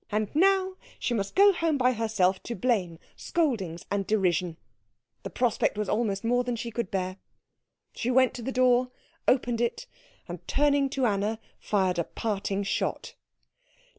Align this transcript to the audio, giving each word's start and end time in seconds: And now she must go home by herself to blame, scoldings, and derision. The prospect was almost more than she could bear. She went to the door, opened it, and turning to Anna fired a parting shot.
And 0.11 0.33
now 0.33 0.77
she 0.97 1.13
must 1.13 1.35
go 1.35 1.53
home 1.53 1.77
by 1.77 1.91
herself 1.93 2.41
to 2.41 2.55
blame, 2.55 2.97
scoldings, 3.15 3.85
and 3.91 4.07
derision. 4.07 4.57
The 5.21 5.29
prospect 5.29 5.77
was 5.77 5.87
almost 5.87 6.23
more 6.23 6.43
than 6.43 6.55
she 6.55 6.71
could 6.71 6.89
bear. 6.89 7.17
She 7.93 8.09
went 8.09 8.33
to 8.33 8.41
the 8.41 8.51
door, 8.51 8.89
opened 9.27 9.61
it, 9.61 9.85
and 10.27 10.39
turning 10.47 10.89
to 10.89 11.05
Anna 11.05 11.39
fired 11.59 11.99
a 11.99 12.03
parting 12.03 12.63
shot. 12.63 13.13